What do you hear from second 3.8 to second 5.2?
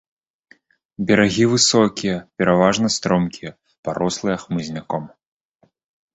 парослыя хмызняком.